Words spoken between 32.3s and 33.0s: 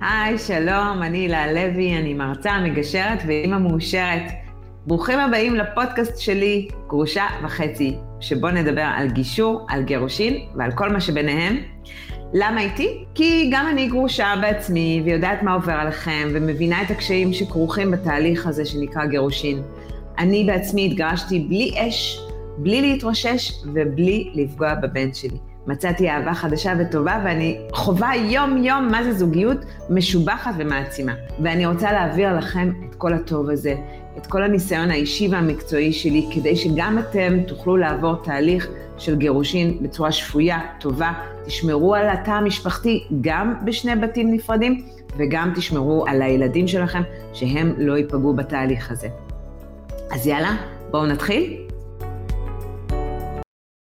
לכם את